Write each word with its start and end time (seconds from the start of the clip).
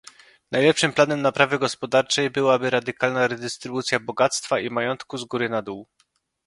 Najlepszym 0.51 0.93
planem 0.93 1.21
naprawy 1.21 1.59
gospodarczej 1.59 2.29
byłaby 2.29 2.69
radykalna 2.69 3.27
redystrybucja 3.27 3.99
bogactwa 3.99 4.59
i 4.59 4.69
majątku 4.69 5.17
z 5.17 5.25
góry 5.25 5.49
na 5.49 5.61
dół 5.61 5.87